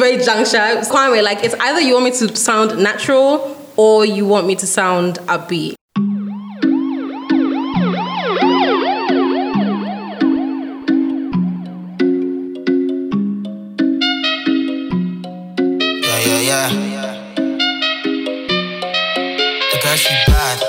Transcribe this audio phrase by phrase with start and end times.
[0.00, 0.80] very juncture.
[0.90, 4.66] Kwame, like it's either you want me to sound natural or you want me to
[4.66, 5.74] sound upbeat.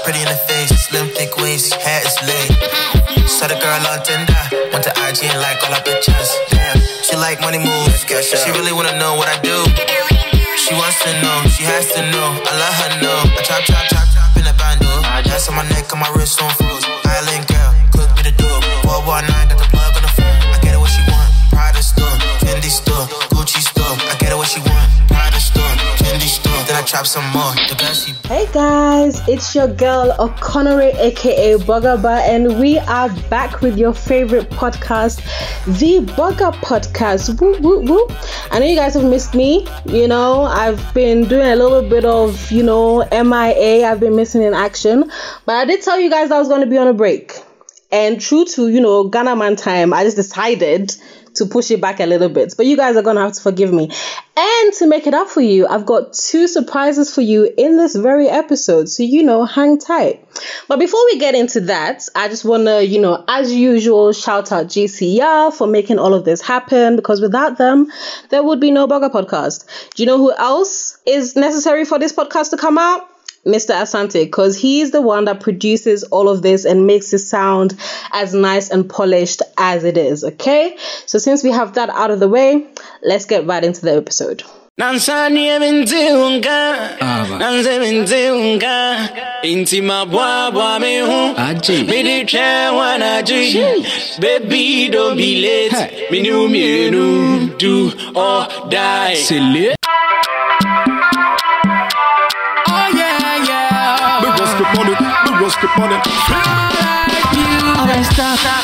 [0.03, 3.29] Pretty in the face, slim thick waist, hair is laid.
[3.29, 6.29] Saw the girl on Tinder, went to IG and like all our pictures.
[6.49, 6.60] Damn,
[7.11, 9.67] she like money moves, she really wanna know what I do.
[10.55, 13.19] She wants to know, she has to know, I let her know.
[13.35, 14.87] I chop, chop, chop, chop in the bando.
[15.27, 16.85] Dance on my neck, on my wrist on froze.
[17.03, 18.63] Island girl, cook me the dough.
[18.87, 19.50] 419,
[26.91, 27.53] some more.
[28.25, 34.49] Hey guys, it's your girl O'Connor, aka Buggerba, and we are back with your favorite
[34.49, 35.17] podcast,
[35.79, 37.39] the Borga Podcast.
[37.39, 38.07] Woo, woo, woo.
[38.51, 39.65] I know you guys have missed me.
[39.85, 43.87] You know, I've been doing a little bit of, you know, MIA.
[43.87, 45.09] I've been missing in action,
[45.45, 47.39] but I did tell you guys I was going to be on a break.
[47.93, 50.93] And true to, you know, Ghana man time, I just decided
[51.35, 52.53] to push it back a little bit.
[52.57, 53.91] But you guys are going to have to forgive me.
[54.35, 57.95] And to make it up for you, I've got two surprises for you in this
[57.95, 58.89] very episode.
[58.89, 60.25] So, you know, hang tight.
[60.67, 64.51] But before we get into that, I just want to, you know, as usual, shout
[64.51, 67.91] out GCR for making all of this happen because without them,
[68.29, 69.65] there would be no Borga podcast.
[69.95, 73.10] Do you know who else is necessary for this podcast to come out?
[73.45, 73.73] Mr.
[73.73, 77.73] Asante, because he's the one that produces all of this and makes it sound
[78.11, 80.23] as nice and polished as it is.
[80.23, 82.67] Okay, so since we have that out of the way,
[83.03, 84.43] let's get right into the episode.
[84.77, 86.89] nansani emintiunga
[87.39, 89.09] nanze mintiunga
[89.43, 91.83] inti mabwabwa mehu Aje.
[91.83, 93.59] miditwe wanaji
[94.19, 99.15] baby don't be late minu mienu do or die
[105.41, 106.03] was skip on it.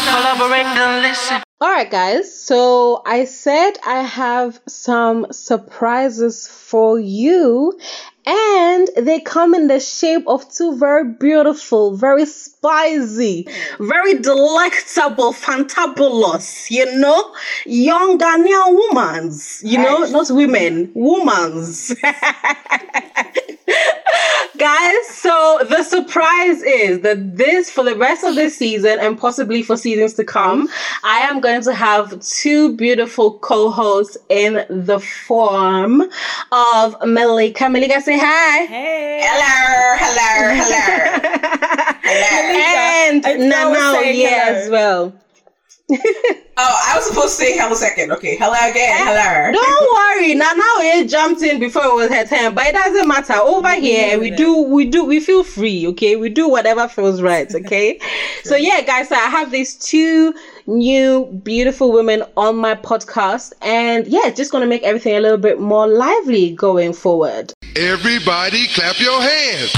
[0.09, 2.39] collaborate and listen All right, guys.
[2.39, 7.79] So I said I have some surprises for you,
[8.27, 13.47] and they come in the shape of two very beautiful, very spicy,
[13.79, 17.33] very delectable, fantabulous, you know,
[17.65, 21.95] young Ghanaian womans, you know, not women, womans.
[24.57, 29.61] Guys, so the surprise is that this, for the rest of this season and possibly
[29.61, 30.67] for seasons to come,
[31.03, 36.01] I am going to have two beautiful co hosts in the form
[36.51, 37.69] of Malika.
[37.69, 38.65] Malika, say hi.
[38.65, 39.19] Hey.
[39.23, 41.93] Hello, hello, hello.
[42.07, 45.13] And I know I was Nana saying as well.
[45.89, 45.95] Oh,
[46.57, 48.11] I was supposed to say hello second.
[48.11, 48.89] Okay, hello again.
[48.89, 49.53] Eh, hello.
[49.53, 53.35] Don't worry, Nana here jumped in before it was her turn, but it doesn't matter.
[53.35, 53.81] Over mm-hmm.
[53.81, 56.17] here, we do, we do, we feel free, okay?
[56.17, 57.99] We do whatever feels right, okay?
[58.43, 60.33] so yeah, guys, so I have these two
[60.65, 65.37] new beautiful women on my podcast, and yeah, it's just gonna make everything a little
[65.37, 67.53] bit more lively going forward.
[67.77, 69.71] Everybody clap your hands.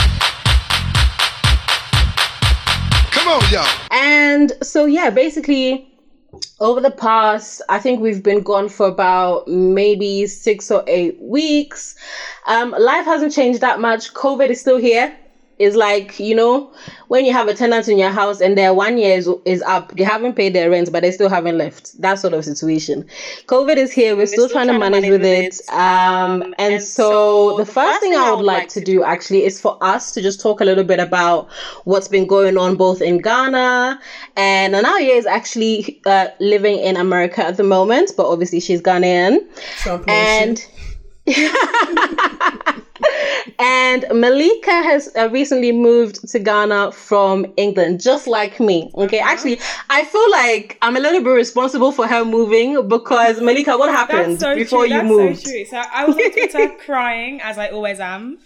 [3.12, 3.68] Come on, y'all.
[3.92, 5.89] And so, yeah, basically,
[6.60, 11.96] over the past, I think we've been gone for about maybe six or eight weeks.
[12.48, 14.14] Um, life hasn't changed that much.
[14.14, 15.16] COVID is still here.
[15.60, 16.72] It's like, you know,
[17.10, 19.96] when you have a tenant in your house and their one year is, is up,
[19.96, 22.02] they haven't paid their rent, but they still haven't left.
[22.02, 23.06] That sort of situation.
[23.48, 24.16] COVID is here.
[24.16, 25.60] We're, still, trying, to manage with it.
[25.70, 30.12] Um, and, so, the first thing I would like to do actually is for us
[30.14, 31.50] to just talk a little bit about
[31.84, 34.00] what's been going on both in Ghana
[34.36, 39.40] and Anaya is actually uh, living in America at the moment, but obviously she's Ghanaian.
[39.78, 40.58] Trump Nation.
[43.60, 48.90] And Malika has uh, recently moved to Ghana from England, just like me.
[48.96, 49.60] Okay, actually,
[49.90, 54.40] I feel like I'm a little bit responsible for her moving because Malika, what happened
[54.40, 54.90] That's so before true.
[54.90, 55.42] you That's moved?
[55.42, 55.66] so true.
[55.66, 58.38] So I was on Twitter crying, as I always am,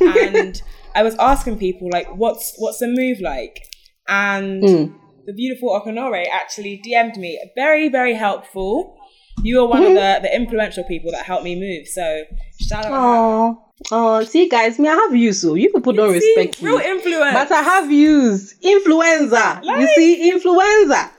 [0.00, 0.60] and
[0.94, 3.62] I was asking people like, "What's what's the move like?"
[4.08, 4.94] And Hmm.
[5.26, 8.98] the beautiful Okonore actually DM'd me, very very helpful.
[9.42, 9.96] You were one Mm-hmm.
[9.96, 11.86] of the the influential people that helped me move.
[11.88, 12.24] So
[12.68, 13.58] shout out.
[13.90, 16.88] Oh, see, guys, me, I have you, so you people don't See, respect real me.
[16.88, 17.34] influence.
[17.34, 18.54] But I have views.
[18.62, 19.60] Influenza.
[19.64, 21.10] You see, influenza.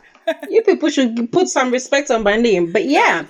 [0.50, 2.72] you people should put some respect on my name.
[2.72, 3.26] But yeah.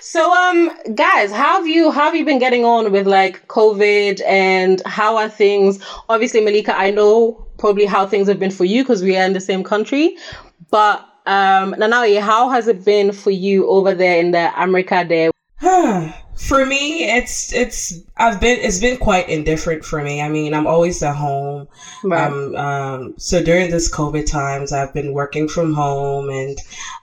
[0.00, 4.22] So um guys, how have you how have you been getting on with like COVID
[4.26, 5.78] and how are things?
[6.08, 9.34] Obviously, Malika, I know probably how things have been for you because we are in
[9.34, 10.16] the same country.
[10.70, 11.74] But um
[12.20, 15.30] how has it been for you over there in the America there?
[16.38, 20.22] For me, it's it's I've been it's been quite indifferent for me.
[20.22, 21.66] I mean, I'm always at home.
[22.04, 22.30] Right.
[22.30, 26.56] Um, um, so during this COVID times, I've been working from home, and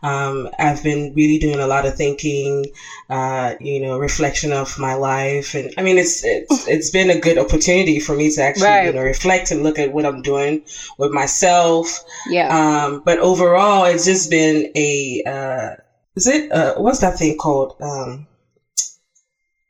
[0.04, 2.66] um, I've been really doing a lot of thinking,
[3.10, 7.20] uh, you know, reflection of my life, and I mean, it's it's it's been a
[7.20, 8.86] good opportunity for me to actually Right.
[8.88, 10.64] you know reflect and look at what I'm doing
[10.98, 12.04] with myself.
[12.30, 12.48] Yeah.
[12.58, 15.76] Um, but overall, it's just been a uh,
[16.16, 17.76] is it uh, what's that thing called?
[17.82, 18.28] Um,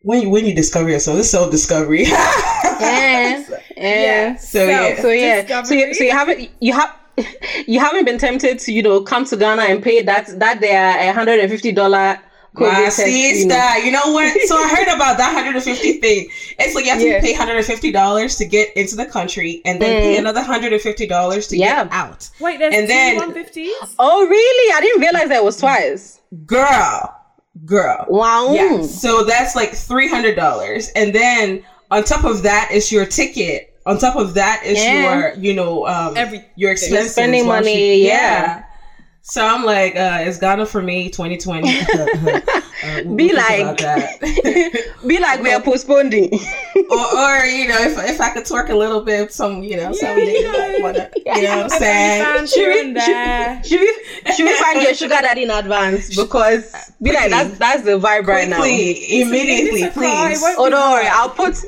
[0.06, 2.04] when you when you discover yourself, it's self discovery.
[2.06, 3.42] yeah.
[3.78, 4.36] Yeah.
[4.36, 5.02] So yeah.
[5.02, 5.64] So yeah.
[5.64, 6.96] So you, so you haven't you have
[7.68, 11.14] you haven't been tempted to you know come to Ghana and pay that that their
[11.14, 12.20] hundred and fifty dollar
[12.54, 13.00] My COVID test.
[13.00, 13.56] You know.
[13.56, 14.42] sister, you know what?
[14.48, 16.30] So I heard about that 150 thing.
[16.60, 17.22] It's like you have to Yeah.
[17.22, 21.56] pay 150 dollars to get into the country, and then pay another 150 dollars to
[21.56, 21.60] Mm.
[21.60, 21.84] Yeah.
[21.84, 22.30] get out.
[22.40, 23.96] Wait, there's And two then- 150s?
[24.00, 24.74] Oh really?
[24.78, 26.22] I didn't realize that was twice.
[26.46, 27.16] Girl,
[27.66, 28.06] girl.
[28.10, 28.54] Wow.
[28.54, 28.82] Yeah.
[28.84, 33.72] So that's like three hundred dollars, and then on top of that is your ticket.
[33.88, 35.20] On top of that is Yeah.
[35.20, 36.50] your, you know, um, Everything.
[36.56, 38.64] your expenses, spending once money, yeah.
[39.28, 41.68] So I'm like, uh, it's Ghana for me, 2020.
[42.84, 44.20] Uh, we'll Be like- about that.
[45.08, 46.26] Be like we are postponing.
[46.76, 49.94] or, or you know, if, if I could twerk a little bit, some you know,
[49.94, 50.78] some know.
[50.82, 52.46] whatever, you know what I'm saying?
[52.48, 57.14] Should we, should, should we should we find your sugar daddy in advance because be
[57.14, 58.58] like that's that's the vibe right now.
[58.58, 60.44] Quickly, immediately, It's a cry, please.
[60.58, 61.30] Oh be don't worry, hard.
[61.32, 61.64] I'll put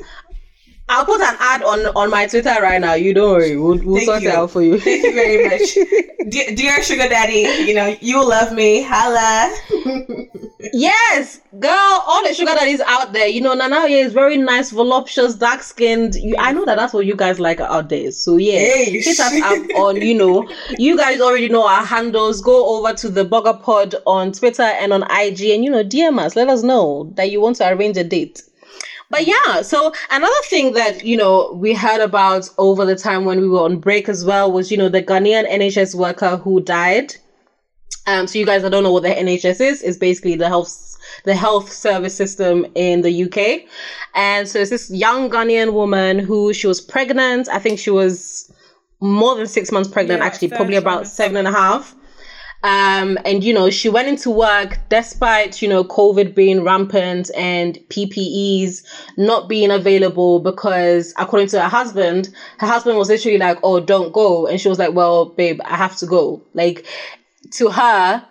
[0.90, 2.94] I'll put an ad on on my Twitter right now.
[2.94, 4.28] You don't worry, we'll, we'll sort you.
[4.30, 4.78] it out for you.
[4.80, 5.74] Thank you very much,
[6.30, 7.40] dear, dear sugar daddy.
[7.68, 8.82] You know you love me.
[8.82, 9.54] Holla.
[10.72, 13.26] yes, girl, all the sugar daddies out there.
[13.28, 16.16] You know, Nana is very nice, voluptuous, dark skinned.
[16.38, 18.10] I know that that's what you guys like out there.
[18.12, 19.00] So yeah, Hey.
[19.00, 20.48] hit us up on you know.
[20.78, 22.40] You guys already know our handles.
[22.40, 26.18] Go over to the Borga Pod on Twitter and on IG, and you know, DM
[26.18, 26.36] us.
[26.36, 28.42] Let us know that you want to arrange a date.
[29.10, 33.40] But yeah, so another thing that, you know, we heard about over the time when
[33.40, 37.14] we were on break as well was, you know, the Ghanaian NHS worker who died.
[38.06, 40.96] Um, so you guys I don't know what the NHS is, is basically the health
[41.24, 43.68] the health service system in the UK.
[44.14, 47.48] And so it's this young Ghanaian woman who she was pregnant.
[47.48, 48.52] I think she was
[49.00, 51.94] more than six months pregnant, Yeah, actually, probably about seven and a half.
[52.64, 57.78] Um, and you know, she went into work despite, you know, COVID being rampant and
[57.88, 58.82] PPEs
[59.16, 62.28] not being available because according to her husband,
[62.58, 64.46] her husband was literally like, Oh, don't go.
[64.46, 66.42] And she was like, Well, babe, I have to go.
[66.52, 66.84] Like
[67.52, 68.26] to her,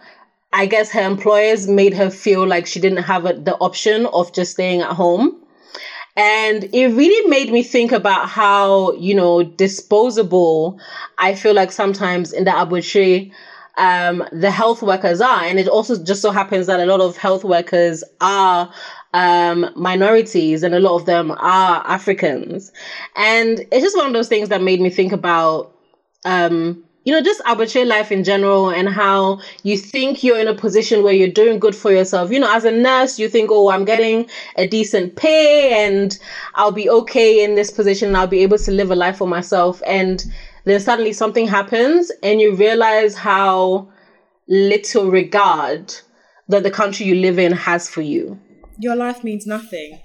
[0.51, 4.33] I guess her employers made her feel like she didn't have a, the option of
[4.33, 5.41] just staying at home.
[6.17, 10.79] And it really made me think about how, you know, disposable
[11.17, 13.31] I feel like sometimes in the arbitrary
[13.77, 15.43] um, the health workers are.
[15.43, 18.71] And it also just so happens that a lot of health workers are
[19.13, 22.71] um, minorities and a lot of them are Africans.
[23.15, 25.73] And it's just one of those things that made me think about
[26.25, 30.53] um, you know, just arbitrary life in general and how you think you're in a
[30.53, 32.31] position where you're doing good for yourself.
[32.31, 36.19] You know, as a nurse, you think, oh, I'm getting a decent pay and
[36.55, 39.27] I'll be okay in this position and I'll be able to live a life for
[39.27, 39.81] myself.
[39.87, 40.21] And
[40.69, 43.89] then suddenly something happens and you realize how
[44.47, 45.93] little regard
[46.47, 48.39] that the country you live in has for you.
[48.79, 49.99] Your life means nothing.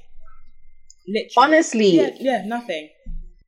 [1.06, 1.32] Literally.
[1.36, 1.96] Honestly.
[1.96, 2.88] Yeah, yeah, nothing.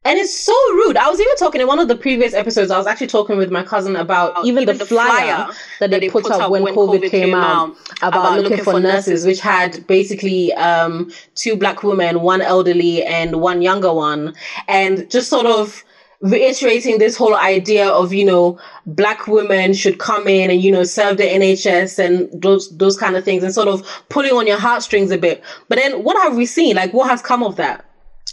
[0.07, 0.99] And it's so rude.
[0.99, 2.71] I was even talking in one of the previous episodes.
[2.71, 5.49] I was actually talking with my cousin about even, the, flyer,
[5.81, 10.53] that they put, up when COVID, came out about, looking, for nurses, which had basically
[10.55, 14.35] um, two black women, one elderly and one younger one,
[14.69, 15.83] and just sort of
[16.25, 20.83] reiterating this whole idea of you know black women should come in and you know
[20.83, 24.59] serve the NHS and those those kind of things and sort of pulling on your
[24.59, 25.43] heartstrings a bit.
[25.69, 26.77] But then what have we seen?
[26.77, 27.85] Like what has come of that?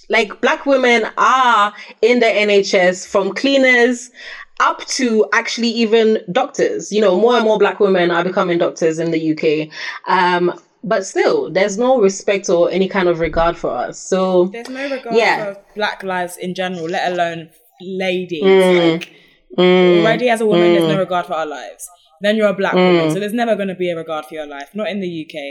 [0.09, 4.11] like black women are in the NHS from cleaners
[4.59, 6.91] up to actually even doctors.
[6.91, 9.69] You know, more and more black women are becoming doctors in the UK.
[10.07, 13.97] Um, but still, there's no respect or any kind of regard for us.
[13.99, 15.53] So There's no regard Yeah.
[15.53, 17.49] for black lives in general, let alone
[17.81, 18.43] ladies.
[18.43, 18.97] Mm.
[18.97, 19.09] Like
[19.57, 21.89] already as a woman, there's no regard for our lives.
[22.21, 22.97] Then you're a black Mm.
[22.97, 24.69] woman, so there's never going to be a regard for your life.
[24.73, 25.49] Not in the UK.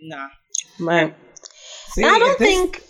[0.00, 0.28] Nah.
[0.80, 1.14] right.
[1.94, 2.82] See, I don't this- think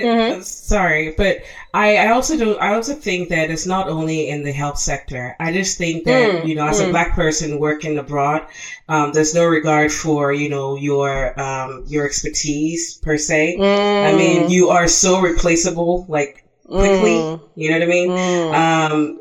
[0.00, 1.38] Uh, Sorry, but
[1.74, 2.58] I, I also don't.
[2.62, 5.36] I also think that it's not only in the health sector.
[5.40, 8.46] I just think that Mm, you know, as a black person working abroad,
[8.88, 13.56] um, there's no regard for you know your um, your expertise per se.
[13.58, 14.50] I mean, Mm.
[14.50, 16.39] you are so replaceable, like
[16.70, 17.40] quickly.
[17.56, 18.10] You know what I mean?
[18.54, 19.20] Um,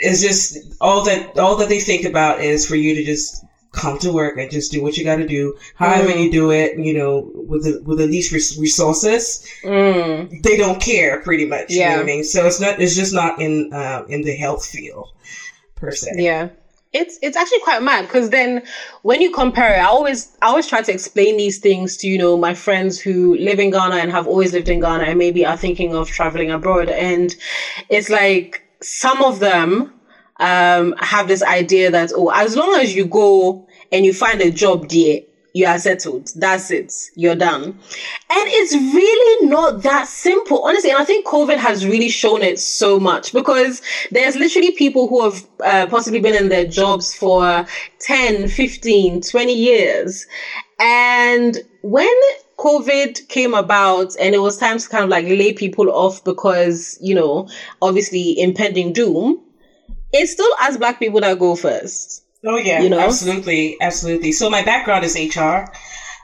[0.00, 3.98] it's just all that all that they think about is for you to just come
[3.98, 5.54] to work and just do what you got to do.
[5.74, 10.80] However you do it, you know, with the with the least res- resources, they don't
[10.80, 11.70] care pretty much.
[11.70, 11.94] You know Yeah.
[11.96, 12.24] what I mean?
[12.24, 12.80] So it's not.
[12.80, 15.08] It's just not in uh, in the health field
[15.74, 16.12] per se.
[16.16, 16.48] Yeah.
[16.92, 18.62] It's it's actually quite mad because then
[19.02, 22.16] when you compare it, I always I always try to explain these things to you
[22.16, 25.44] know my friends who live in Ghana and have always lived in Ghana and maybe
[25.44, 26.88] are thinking of traveling abroad.
[26.88, 27.34] And
[27.90, 29.92] it's like some of them
[30.40, 34.50] um have this idea that oh as long as you go and you find a
[34.50, 35.18] job there
[35.54, 36.30] you are settled.
[36.36, 36.92] That's it.
[37.14, 37.64] You're done.
[37.64, 37.76] And
[38.30, 40.90] it's really not that simple, honestly.
[40.90, 45.24] And I think COVID has really shown it so much because there's literally people who
[45.24, 47.66] have uh, possibly been in their jobs for
[48.00, 50.26] 10, 15, 20 years.
[50.78, 52.14] And when
[52.58, 56.98] COVID came about and it was time to kind of like lay people off because,
[57.00, 57.48] you know,
[57.80, 59.40] obviously impending doom,
[60.12, 62.24] it's still us black people that go first.
[62.44, 63.00] Oh yeah, You know?
[63.00, 64.32] absolutely, absolutely.
[64.32, 65.66] So my background is HR.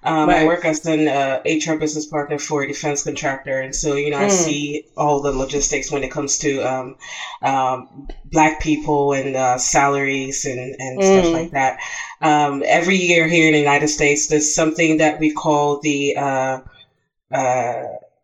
[0.05, 3.95] Um, I work as an uh, HR business partner for a defense contractor, and so
[3.95, 6.97] you know I see all the logistics when it comes to um,
[7.41, 11.79] um, black people and uh, salaries and, and stuff like that.
[12.21, 16.61] Um, every year here in the United States, there's something that we call the uh,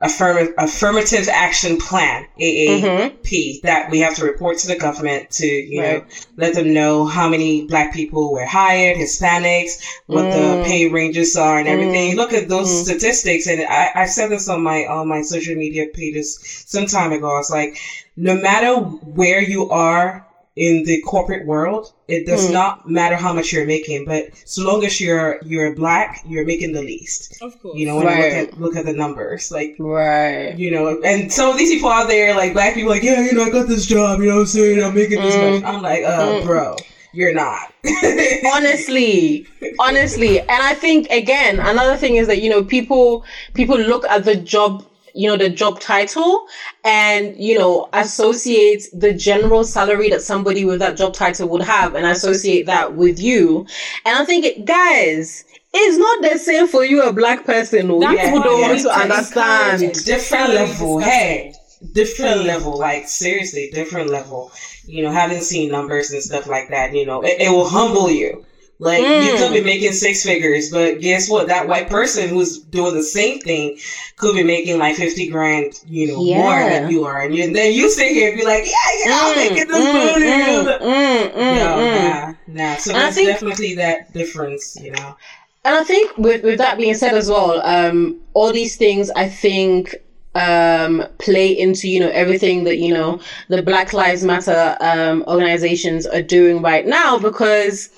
[0.03, 2.81] uh, affirmative action plan AAP
[3.23, 3.67] mm-hmm.
[3.67, 6.05] that we have to report to the government to you know
[6.39, 10.65] let them know how many black people were hired, Hispanics, what the mm.
[10.65, 12.11] pay ranges are, and everything.
[12.11, 12.85] You look at those mm.
[12.85, 17.13] statistics, and I, I said this on my on my social media pages some time
[17.13, 17.39] ago.
[17.39, 17.77] It's like
[18.17, 20.27] no matter where you are
[20.57, 22.53] in the corporate world, it does hmm.
[22.53, 26.73] not matter how much you're making, but so long as you're you're black, you're making
[26.73, 27.41] the least.
[27.41, 27.79] Of course.
[27.79, 30.59] You know, when you look at look at the numbers, like Right.
[30.59, 33.33] you know, and some of these people out there, like black people, like, yeah, you
[33.33, 34.83] know, I got this job, you know what I'm saying?
[34.83, 35.63] I'm making this much.
[35.63, 35.75] Mm.
[35.75, 36.45] I'm like, uh, mm.
[36.45, 36.77] bro,
[37.13, 37.73] you're not.
[38.53, 39.47] honestly
[39.79, 44.25] honestly and i think again another thing is that you know people people look at
[44.25, 44.85] the job
[45.21, 46.47] you know the job title
[46.85, 51.95] and you know associate the general salary that somebody with that job title would have
[51.95, 53.67] and associate that with you
[54.07, 58.01] and i think guys it's not the same for you a black person oh.
[58.01, 60.05] That's people don't I want to understand encourage.
[60.05, 60.99] different level.
[60.99, 61.55] Hey,
[61.93, 62.77] different level.
[62.79, 64.51] Like seriously, different level.
[64.85, 68.11] You know, having seen numbers and stuff like that, you know, it, it will humble
[68.11, 68.45] you.
[68.81, 71.49] Like you could be making six figures, but guess what?
[71.49, 73.79] That white person who's doing the same thing
[74.17, 77.55] could be making like fifty grand, you know, more than you are, and, you, and
[77.55, 80.27] then you sit here and be like, yeah, yeah, I'm making this Mm, money.
[80.27, 81.95] mm, mm, mm, No, mm.
[81.95, 82.35] nah,
[82.71, 82.77] nah.
[82.77, 85.15] So And there's think- definitely that difference, you know.
[85.63, 89.29] And I think with, with that being said as well, um, all these things I
[89.29, 89.95] think
[90.37, 96.07] um play into you know everything that you know the black lives matter um organizations
[96.07, 97.89] are doing right now because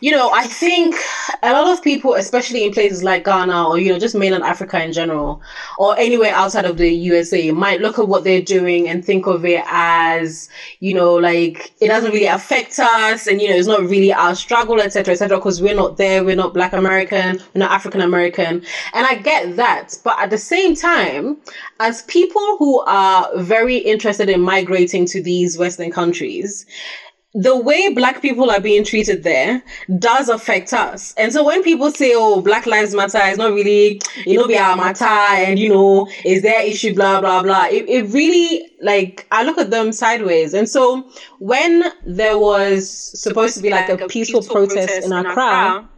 [0.00, 0.94] you know i think
[1.42, 4.82] a lot of people especially in places like ghana or you know just mainland africa
[4.82, 5.40] in general
[5.78, 9.44] or anywhere outside of the usa might look at what they're doing and think of
[9.44, 10.48] it as
[10.80, 14.34] you know like it doesn't really affect us and you know it's not really our
[14.34, 18.62] struggle etc etc because we're not there we're not black american we're not african american.
[18.94, 21.36] And i get that but at the same time
[21.78, 26.64] as people who are very interested in migrating to these western countries
[27.34, 29.62] the way black people are being treated there
[29.98, 31.14] does affect us.
[31.16, 34.58] And so when people say, oh, Black Lives Matter, it's not really, you know, be
[34.58, 37.66] our matter and, you know, is their issue, blah, blah, blah.
[37.66, 40.54] It, it really, like, I look at them sideways.
[40.54, 41.08] And so
[41.38, 45.88] when there was supposed to be like a peaceful protest in Accra,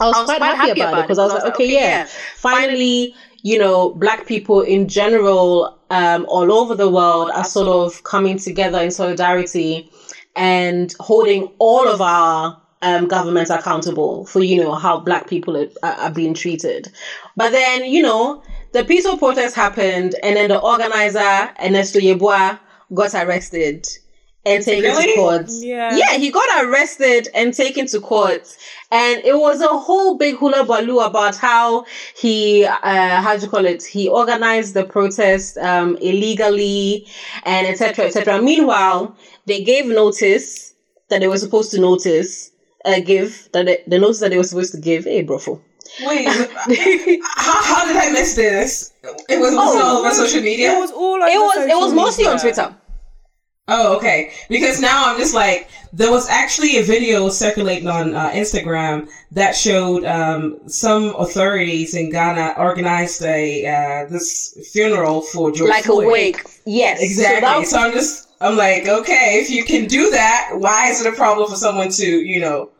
[0.00, 3.90] I was, quite, happy, about, it because I was like, okay, yeah, finally, you know,
[3.90, 8.90] black people in general, um, all over the world are sort of coming together in
[8.90, 9.90] solidarity
[10.36, 15.68] and holding all of our um, governments accountable for, you know, how black people are,
[15.82, 16.90] are being treated.
[17.36, 22.58] But then, you know, the peaceful protest happened and then the organizer, Ernesto Yeboah,
[22.94, 23.86] got arrested
[24.44, 25.12] and taken Really?
[25.12, 25.46] to court.
[25.48, 25.96] Yeah.
[25.96, 28.56] Yeah, he got arrested and taken to court.
[28.90, 31.84] And it was a whole big hula baloo about how
[32.16, 33.82] he, uh, how do you call it?
[33.84, 37.06] He organized the protest, um, illegally
[37.44, 38.06] and etc.
[38.06, 38.42] etc.
[38.42, 40.74] Meanwhile, they gave notice
[41.08, 42.50] that they were supposed to notice,
[42.84, 45.04] uh, give, that they, the notice that they were supposed to give.
[45.04, 45.60] Hey, brofo.
[46.04, 48.92] Wait, how, how did I miss this?
[49.02, 50.72] It was, was it all over social media.
[50.72, 52.38] It was all over It was, it social was mostly on.
[52.38, 52.74] Twitter.
[53.68, 54.32] Oh, okay.
[54.48, 59.54] Because now I'm just like, there was actually a video circulating on uh, Instagram that
[59.54, 65.94] showed um, some authorities in Ghana organized a uh, this funeral for George Like a
[65.94, 66.40] wake.
[66.66, 66.98] Yes.
[66.98, 67.64] So Exactly.
[67.66, 71.16] So, I'm just, I'm like, okay, if you can do that, why is it a
[71.16, 72.70] problem for someone to, you know,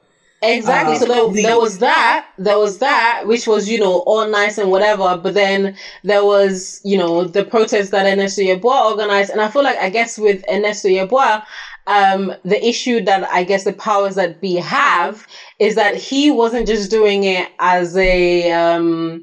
[0.42, 0.94] Exactly.
[0.94, 2.26] uh, so there, there was that.
[2.36, 5.16] There was that, which was you know all nice and whatever.
[5.16, 5.72] But then
[6.02, 9.88] there was you know the protest that Ernesto Yeboah organized, and I feel like I
[9.88, 11.42] guess with Ernesto Yeboah,
[11.86, 15.24] um, the issue that I guess the powers that be have
[15.60, 19.22] is that he wasn't just doing it as a um,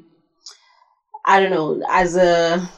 [1.26, 2.68] I don't know, as a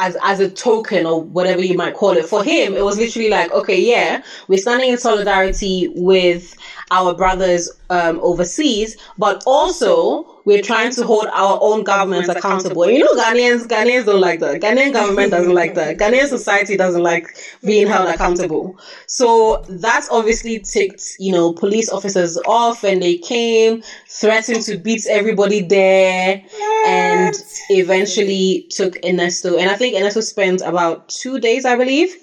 [0.00, 2.24] as as a token or whatever you might call it.
[2.26, 6.54] For him, it was literally like, okay, yeah, we're standing in solidarity with
[6.90, 12.84] our brothers um, overseas, but also we're trying to hold our own governments accountable.
[12.84, 14.60] And you know, Ghanaians Ghanaians don't like that.
[14.60, 15.98] Ghanaian government doesn't like that.
[15.98, 18.78] Ghanaian society doesn't like being held accountable.
[19.06, 25.06] So that's obviously ticked, you know, police officers off, and they came, threatened to beat
[25.06, 26.42] everybody there,
[26.86, 27.34] and
[27.70, 29.58] eventually took Ernesto.
[29.58, 32.16] And I think Ernesto spent about two days, I believe.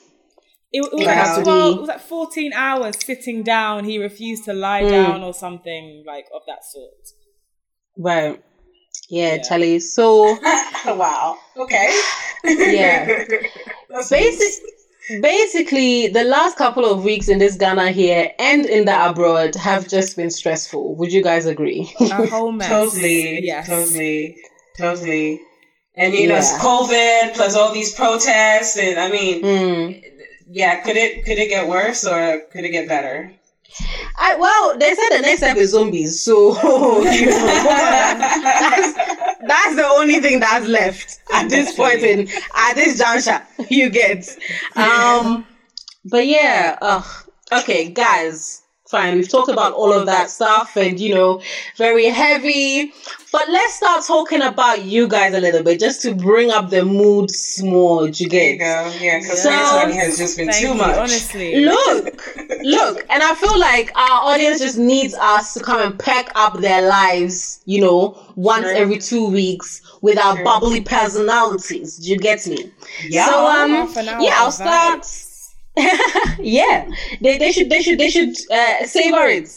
[0.77, 3.83] It, it was It has like 12, it was like 14 hours sitting down.
[3.85, 4.89] He refused to lie Mm.
[4.89, 7.03] down or something like of that sort.
[7.97, 8.41] Right.
[9.09, 9.41] Yeah, Yeah.
[9.43, 9.79] Charlie.
[9.79, 10.37] So
[10.85, 11.37] wow.
[11.57, 11.89] Okay.
[12.43, 13.23] Yeah.
[13.89, 14.53] That's basic,
[15.21, 19.87] basically, the last couple of weeks in this Ghana here and in the abroad have
[19.87, 20.95] just been stressful.
[20.97, 21.93] Would you guys agree?
[22.01, 22.67] A whole mess.
[22.69, 23.43] Totally.
[23.43, 23.67] Yes.
[23.67, 24.35] Totally.
[24.77, 25.39] Totally.
[25.97, 29.91] And you know, it's COVID plus all these protests, and I mean, Hmm.
[30.49, 33.33] Yeah, could it could it get worse or could it get better?
[34.17, 36.55] I, well, they said the next step is zombies, so
[37.11, 38.93] you know, that's,
[39.45, 43.45] that's the only thing that's left at this point in at this juncture.
[43.69, 44.29] You get,
[44.75, 45.45] um,
[46.05, 47.29] but yeah, ugh.
[47.51, 48.61] okay, guys,
[48.95, 49.15] fine.
[49.15, 51.41] We've talked about all of that stuff, and you know,
[51.77, 52.93] very heavy.
[53.31, 56.85] But let's start talking about you guys a little bit, just to bring up the
[56.85, 58.07] mood small.
[58.07, 58.59] You There you get.
[58.59, 58.93] go.
[59.01, 60.97] Yeah, because So- 2020 has just been Thank too you, much.
[60.97, 61.65] honestly.
[61.65, 62.05] Look,
[62.63, 66.61] look, and I feel like our audience just needs us to come and pack up
[66.61, 68.75] their lives, you know, once Sure.
[68.75, 70.45] every two weeks with our Sure.
[70.45, 71.97] bubbly personalities.
[71.97, 72.71] Do you get me?
[73.09, 73.27] Yeah.
[73.29, 75.05] So um, Half an hour yeah, I'll of start.
[76.39, 76.89] yeah,
[77.21, 79.49] they, they should they should they should uh, savor it.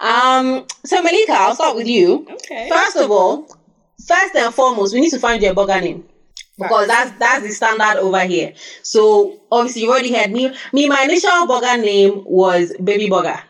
[0.00, 2.26] Um, so Malika, I'll start with you.
[2.30, 2.68] Okay.
[2.68, 3.46] First of all,
[4.06, 6.04] first and foremost, we need to find your Borga name
[6.58, 8.54] because that's that's the standard over here.
[8.82, 10.54] So obviously you already had me.
[10.72, 13.40] Me, my initial Borga name was Baby Borga.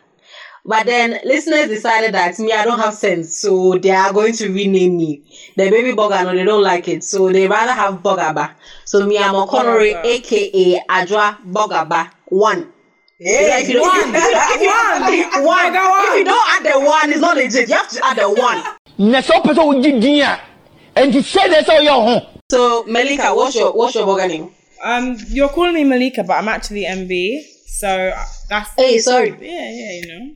[0.69, 4.49] But then listeners decided that me, I don't have sense, so they are going to
[4.53, 5.23] rename me.
[5.55, 8.53] The baby Borga, no, they don't like it, so they rather have burger bar.
[8.83, 10.09] So me, I'm a Connery, Burger.
[10.09, 12.73] aka Adra Burger Bar One.
[13.17, 14.13] Yeah, If you don't, One.
[15.45, 15.73] one.
[15.73, 17.69] If you don't add the one, it's not legit.
[17.69, 18.63] You have to add the one.
[18.99, 20.39] na sɛ wopɛ sɛ wogye din a
[20.97, 24.51] ɛnti sɛdeɛ sɛ woyɛ wo ho So Melika, what's your what's your Borga name?
[24.83, 27.41] Um, you're calling me Malika, but I'm actually MB.
[27.67, 28.11] So
[28.49, 29.29] that's Hey, sorry.
[29.29, 30.35] yeah, yeah, you know.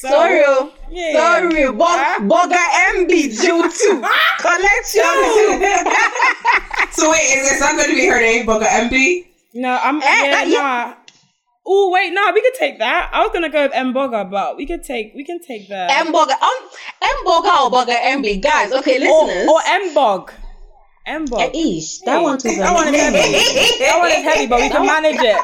[0.00, 0.42] So, Sorry.
[0.90, 1.12] Yeah.
[1.12, 2.20] sorry, Bo- Huh?
[2.96, 3.08] MB
[3.40, 3.96] due too.
[4.40, 5.04] Collect your
[6.92, 9.26] So wait, is this not going to be her name, Borga MB?
[9.54, 10.58] No, I'm Eh, yeah, that- yeah.
[10.60, 10.94] nah.
[11.64, 13.10] Oh wait, no, we could take that.
[13.12, 15.86] I was gonna go with M Bogger, but we could take we can take the
[15.92, 16.58] M burger, um,
[17.00, 18.72] M burger or burger MB, guys.
[18.72, 19.48] Okay, listeners.
[19.48, 20.32] or M Bog.
[21.06, 21.54] M Eh, Bog.
[21.54, 22.56] Ish, that one too.
[22.56, 23.78] That one is heavy.
[23.78, 25.36] that one is heavy, but we can manage it.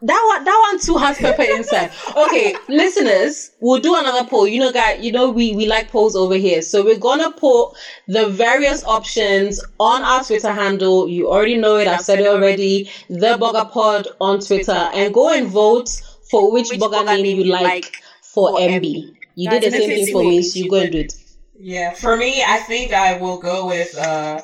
[0.00, 1.90] That one, that one too has pepper inside.
[2.16, 4.46] Okay, listeners, we'll do another poll.
[4.46, 7.72] You know, guys, you know we we like polls over here, so we're gonna put
[8.06, 11.08] the various options on our Twitter handle.
[11.08, 11.88] You already know it.
[11.88, 12.90] I've said it already.
[13.08, 15.90] The Borga Pod on Twitter, and go and vote
[16.30, 19.16] for which, Borga name you like for MB.
[19.34, 21.14] You did the same thing for me, so you go and do it.
[21.58, 24.40] Yeah, for me, I think I will go with uh,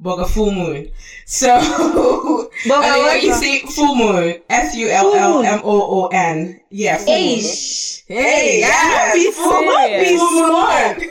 [0.00, 0.90] Borga Full Moon.
[1.26, 1.58] So,
[2.64, 3.14] Boga I mean, what?
[3.14, 6.60] when you see Full Moon, F U L L M O O N.
[6.70, 7.38] Yeah, Full Moon.
[7.38, 8.04] Ish.
[8.06, 9.74] Hey, yeah, be Full Moon.
[9.74, 10.20] serious.
[10.20, 11.10] Full Moon.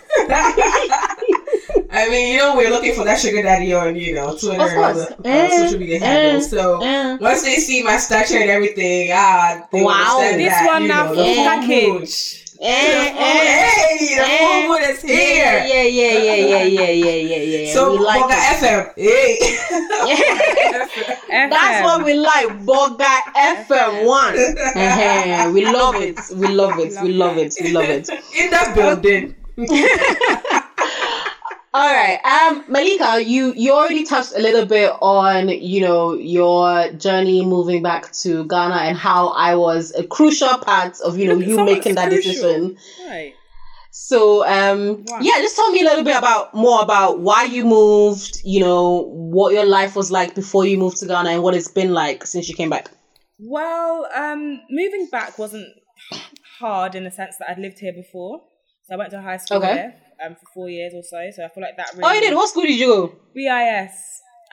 [1.94, 4.70] I mean, you know, we're looking for that sugar daddy on, you know, Twitter Of
[4.70, 5.08] and all course.
[5.08, 6.50] the uh, Eh, social media eh, handles.
[6.50, 7.18] So, eh.
[7.20, 10.18] once they see my stature and everything, ah, they Wow.
[10.20, 11.46] understand This that, one you now know, for the full moon.
[11.46, 12.46] package.
[12.64, 15.16] And, and, hey, the and, is here.
[15.18, 17.58] Yeah, yeah, yeah, yeah, yeah, yeah, yeah, yeah.
[17.66, 17.74] yeah.
[17.74, 18.62] So we like Borga it.
[18.62, 18.94] FM.
[18.98, 19.38] Hey.
[21.34, 21.50] FM.
[21.50, 22.50] That's what we like.
[22.64, 24.36] Borga FM one.
[25.54, 26.20] we love it.
[26.36, 26.94] We love it.
[27.02, 27.56] We love it.
[27.60, 28.10] We love it.
[28.38, 29.36] In that building.
[31.74, 32.20] All right.
[32.26, 37.82] Um, Malika, you you already touched a little bit on you know your journey moving
[37.82, 41.96] back to Ghana and how I was a crucial part of you know you making
[41.96, 42.34] that crucial.
[42.34, 42.78] decision.
[43.08, 43.34] Right.
[43.92, 45.20] So um Wow.
[45.22, 49.04] yeah, just tell me a little bit about more about why you moved, you know,
[49.04, 52.26] what your life was like before you moved to Ghana and what it's been like
[52.26, 52.92] since you came back.
[53.40, 55.68] Well, um, moving back wasn't
[56.60, 58.42] hard in the sense that I'd lived here before.
[58.84, 59.74] So I went to high school Okay.
[59.74, 59.94] here
[60.26, 61.30] um, for four years or so.
[61.36, 62.04] So I feel like that really.
[62.04, 62.36] Oh, you did.
[62.36, 63.16] What school did you go?
[63.34, 63.92] BIS.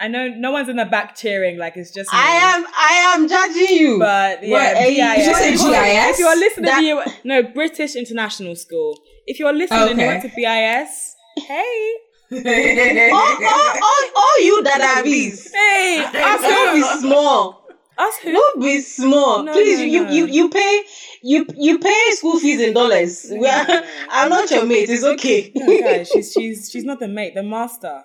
[0.00, 2.18] I know no one's in the back cheering, like it's just me.
[2.18, 2.66] I am.
[2.68, 3.98] I am judging you.
[3.98, 5.26] But yeah, What, BIS.
[5.26, 8.96] you said If you're listening, That- you no British International School.
[9.26, 11.16] If you're listening, and you went to BIS.
[11.46, 11.94] Hey,
[13.12, 15.50] all, all, all, all you that are bees.
[15.52, 16.83] hey, us Don't who?
[16.83, 17.68] be small.
[17.96, 18.33] Us who?
[18.33, 19.42] Don't be small.
[19.42, 20.11] No, Please, no, you, no.
[20.11, 20.83] you you pay
[21.22, 23.31] you you pay school fees in dollars.
[23.33, 24.88] Are, I'm not your mate.
[24.90, 25.52] It's okay.
[25.54, 28.02] No, guys, she's she's she's not the mate, the master.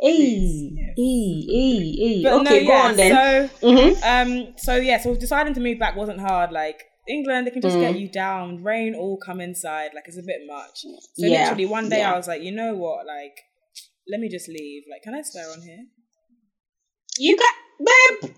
[0.00, 2.20] Hey, hey, hey, hey.
[2.24, 3.12] But Okay, no, go yeah, on then.
[3.60, 4.02] So, Mhm.
[4.02, 6.50] um, so yeah, so deciding to move back wasn't hard.
[6.52, 7.80] Like England, they can just Mm.
[7.80, 8.62] get you down.
[8.62, 9.90] Rain all come inside.
[9.94, 10.80] Like it's a bit much.
[10.82, 12.12] So Yeah, literally one day yeah.
[12.12, 13.06] I was like, you know what?
[13.06, 13.36] Like,
[14.08, 14.82] let me just leave.
[14.90, 15.84] Like, can I swear on here?
[17.18, 18.30] You got babe.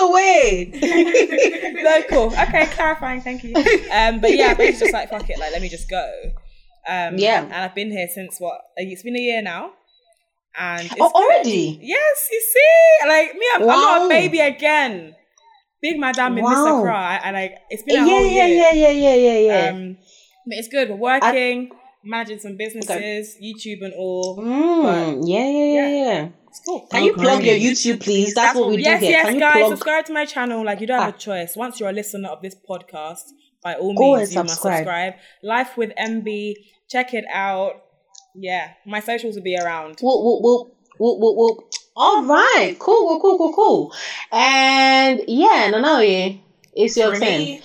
[0.00, 0.70] Away.
[1.82, 2.26] no, cool.
[2.36, 3.20] Okay, clarifying.
[3.20, 3.54] Thank you.
[3.90, 5.38] Um, but yeah, basically just like fuck it.
[5.38, 6.04] Like, let me just go.
[6.88, 7.44] Um, Yeah.
[7.44, 8.60] And I've been here since what?
[8.76, 9.70] It's been a year now.
[10.58, 11.78] And it's Oh, already?
[11.80, 15.14] Yes, you see, like me, I'm, I'm not a baby again.
[15.80, 16.78] Big madam in Wow.
[16.78, 18.56] Accra, and like it's been Yeah, a whole yeah, year.
[18.56, 19.68] yeah, yeah, yeah, yeah, yeah.
[19.70, 19.96] Um,
[20.46, 20.90] but it's good.
[20.90, 21.70] We're working,
[22.04, 24.38] managing some businesses, YouTube and all.
[24.38, 26.28] Mm, yeah, yeah, yeah, yeah.
[26.56, 26.86] It's cool.
[26.88, 28.32] Can you plug your YouTube, please?
[28.32, 29.10] That's what we do yes, here.
[29.10, 29.70] yes, Can you guys, plug?
[29.70, 30.64] subscribe to my channel.
[30.64, 31.16] Like you don't have Ah.
[31.16, 31.56] a choice.
[31.56, 33.22] Once you're a listener of this podcast,
[33.62, 34.76] by all Go means, and you must subscribe.
[34.78, 35.14] subscribe.
[35.42, 36.54] Life with MB,
[36.88, 37.72] check it out.
[38.36, 39.98] Yeah, my socials will be around.
[40.00, 41.70] Whoop, whoop, whoop, whoop, whoop, whoop.
[41.96, 43.94] All right, cool, cool, cool, cool, cool.
[44.32, 46.40] And yeah, Nanawe,
[46.72, 47.58] it's your For turn.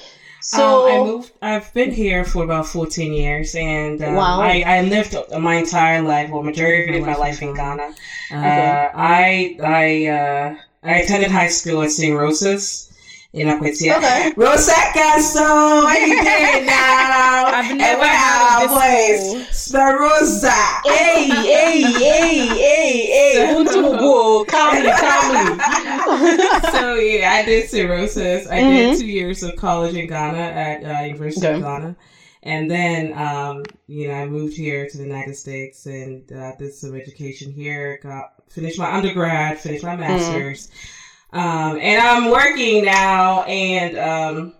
[0.55, 1.31] So um, I moved.
[1.43, 4.41] I've been here for about fourteen years, and um, Wow.
[4.41, 7.87] I, I lived my entire life, well, majority of my life in Ghana.
[8.31, 12.17] Uh, I I uh, I attended high school at St.
[12.17, 12.91] Rose's
[13.33, 13.97] in Akwatia.
[13.97, 14.33] Okay.
[14.35, 17.45] Rosetta, so how you doing now?
[17.45, 20.81] I've never and we're heard of our this boys, Sparosa.
[20.85, 26.71] hey, hey, hey, hey, hey, Untubo, calmly, calmly.
[26.71, 28.47] so yeah, I did cirrhosis.
[28.47, 28.71] I Mhm.
[28.91, 31.55] did two years of college in Ghana at uh, University Okay.
[31.57, 31.95] of Ghana,
[32.43, 36.73] and then um, you know I moved here to the United States and uh, did
[36.73, 37.99] some education here.
[38.01, 40.71] Got finished my undergrad, finished my master's,
[41.31, 43.43] um, and I'm working now.
[43.43, 44.53] And um,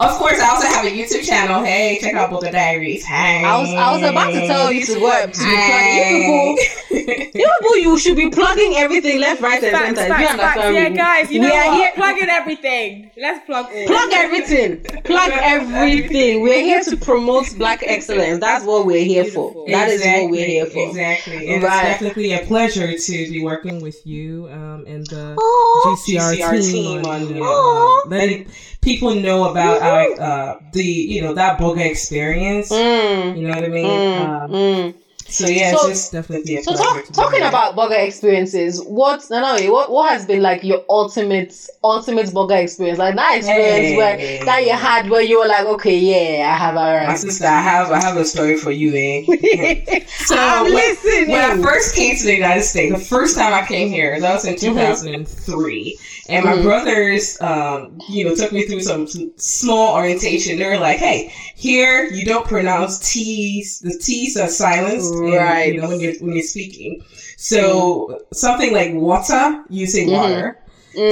[0.00, 1.64] of course, I also have a YouTube channel.
[1.64, 3.04] Hey, check out Boulder Diaries.
[3.04, 6.56] Hey, I was, I was about to tell you to what to be plugging.
[6.88, 7.30] You people, Hey.
[7.34, 9.86] you people, you should be plugging everything left, right, and center.
[9.88, 10.60] You facts, understand facts.
[10.74, 10.96] Yeah, me?
[10.96, 11.76] guys, you We know are what?
[11.78, 13.10] here- Plug in everything.
[13.16, 13.86] Let's plug all.
[13.88, 14.84] Plug everything.
[15.02, 16.42] Plug everything.
[16.42, 18.38] We're here to promote black excellence.
[18.38, 19.50] That's what we're here for.
[19.52, 19.66] Beautiful.
[19.66, 20.88] That is what we're here for.
[20.90, 21.52] Exactly.
[21.54, 21.88] And Right.
[21.90, 25.96] it's definitely a pleasure to be working with you um, and the Aw.
[25.96, 28.08] GCR, GCR team, team on, on- you know, Aw.
[28.08, 28.46] letting
[28.80, 32.70] people know about our, uh, the you know that Borga experience.
[32.70, 33.86] Mm, You know what I mean?
[33.86, 34.94] mm, um, mm.
[35.28, 39.40] So yeah, So- it's just definitely a So talk, talking about Borga experiences, what no
[39.40, 42.98] no what what has been like your ultimate ultimate Borga experience?
[42.98, 43.96] Like that experience Hey.
[43.96, 47.60] where that you had where you were like, okay, yeah, I have My sister, I
[47.60, 50.00] have I have a story for you, eh?
[50.24, 51.28] so I'm when- listening.
[51.30, 54.32] When I first came to the United States, the first time I came here, that
[54.34, 54.76] was in Mm-hmm.
[55.14, 60.58] 2003, and my brothers, um, you know, took me through some, some small orientation.
[60.58, 63.78] They were like, "Hey, here you don't pronounce T's.
[63.80, 65.72] The T's are silenced, and, Right.
[65.74, 67.02] you know, when you're when you're speaking.
[67.36, 70.12] So something like water, you say Mhm.
[70.12, 70.58] water."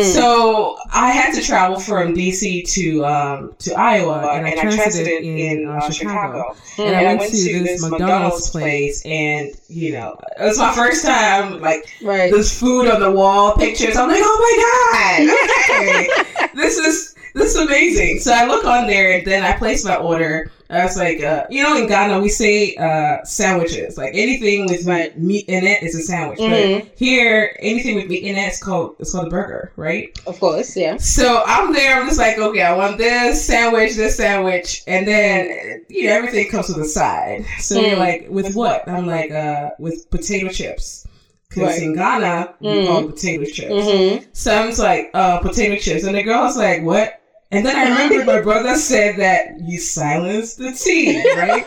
[0.02, 5.68] So I had to travel from DC to um, to Iowa, and I transited in
[5.68, 6.56] uh, Chicago.
[6.78, 11.60] And I went, to this McDonald's place, and you know, it was my first time.
[11.60, 12.32] Like Right.
[12.32, 13.96] this food on the wall, pictures.
[13.96, 15.36] I'm like, oh my god,
[15.70, 18.18] okay, this is this is amazing.
[18.20, 20.50] So I look on there, and then I place my order.
[20.68, 23.96] I was like, uh, you know, in Ghana we say uh, sandwiches.
[23.96, 25.16] Like anything with Right.
[25.16, 26.40] meat in it is a sandwich.
[26.40, 26.80] Mhm.
[26.80, 30.08] But here, anything with meat in it is called it's called a burger, right?
[30.26, 30.96] Of course, yeah.
[30.96, 31.94] So I'm there.
[31.96, 36.48] I'm just like, okay, I want this sandwich, this sandwich, and then you know everything
[36.50, 37.44] comes with a side.
[37.60, 37.98] So you're Mm.
[38.08, 38.88] like, with what?
[38.88, 41.06] I'm like, uh, with potato chips.
[41.48, 41.82] Because Right.
[41.84, 42.86] in Ghana, we Mm.
[42.88, 43.72] call potato chips.
[43.72, 44.24] Mm-hmm.
[44.32, 46.02] So I'm just like, uh, potato chips.
[46.02, 47.20] And the girl was like, what?
[47.52, 51.66] And then I remember my brother said that you silenced the T, right?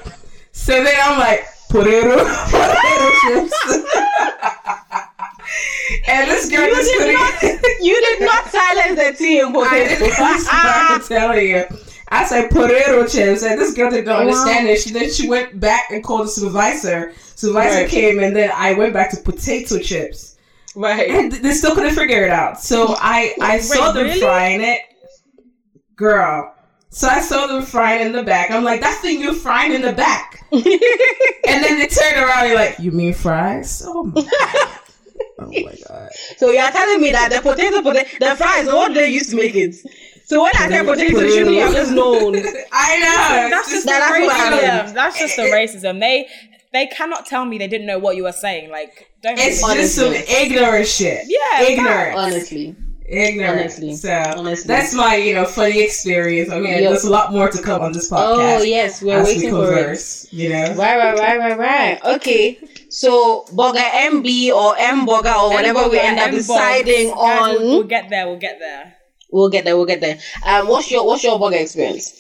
[0.52, 3.64] so then I'm like, potato, potato chips.
[6.08, 7.66] and this girl You just did couldn't.
[7.82, 11.64] You did not silence the tea in I didn't I'm telling you.
[12.12, 14.82] I said potato chips, and this girl didn't understand it.
[14.82, 17.14] She then she went back and called the supervisor.
[17.36, 17.90] Supervisor Right.
[17.90, 20.36] came, and then I went back to potato chips,
[20.76, 21.10] Right.
[21.10, 22.60] and they still couldn't figure it out.
[22.60, 24.20] So I I saw them really?
[24.20, 24.80] frying it.
[26.00, 26.56] Girl,
[26.92, 28.52] So I saw them frying in the back.
[28.52, 30.46] I'm like, that's the new frying in the back.
[30.52, 33.84] and then they turn around and you're like, you mean fries?
[33.86, 34.70] Oh my god.
[35.42, 36.10] Oh my god.
[36.38, 39.38] So you are telling me that the potato, potato the fries, what they used to
[39.38, 39.74] make it.
[40.26, 41.30] So when I say potato, Potato.
[41.30, 42.36] surely I'm just known.
[42.74, 43.50] I know.
[43.50, 44.94] That's just That- the that's racism.
[44.94, 46.00] That's just the racism.
[46.02, 46.28] They
[46.74, 48.70] they cannot tell me they didn't know what you were saying.
[48.70, 49.38] Like, don't.
[49.40, 50.36] It's make- just some Honestly.
[50.36, 51.24] ignorant shit.
[51.28, 52.18] Yeah, ignorant.
[52.18, 52.76] Honestly.
[53.12, 53.60] Ignorant.
[53.62, 53.96] Honestly.
[53.96, 54.68] so Honestly.
[54.68, 56.50] that's my you know funny experience.
[56.52, 56.82] I mean, Yep.
[56.90, 58.60] there's a lot more to come on this podcast.
[58.60, 60.26] Oh yes, we're as we waiting for it.
[60.32, 60.66] You know.
[60.76, 62.16] Right, right, right, right, right.
[62.18, 62.60] Okay.
[62.90, 66.48] So Borga MB or M burger or whatever we end up M-box.
[66.48, 68.28] deciding on, We'll, we'll get there.
[68.28, 68.96] We'll get there.
[69.32, 69.76] we'll get there.
[69.78, 70.18] We'll get there.
[70.46, 72.20] Um, what's your what's your Borga experience?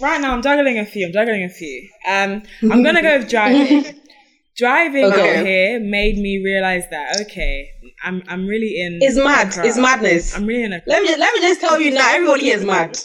[0.00, 1.06] Right now, I'm juggling a few.
[1.06, 1.88] I'm juggling a few.
[2.06, 3.84] Um, I'm gonna go with driving.
[4.56, 5.38] driving Okay.
[5.40, 7.70] out here made me realize that okay,
[8.04, 8.98] I'm I'm really in.
[9.02, 9.52] It's mad.
[9.52, 9.66] crowd.
[9.66, 10.36] It's madness.
[10.36, 10.82] I'm really in a.
[10.86, 12.14] Let me just, let me just tell you now.
[12.14, 12.98] Everybody here is mad,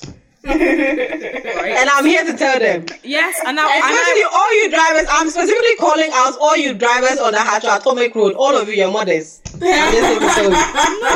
[0.43, 2.85] and I'm here to tell them.
[3.03, 5.07] Yes, and now and Especially I, all you drivers.
[5.11, 8.33] I'm specifically calling out all you drivers on the Haatso Atomic Road.
[8.33, 9.41] All of you, your mothers.
[9.53, 10.55] I'm just here to tell you.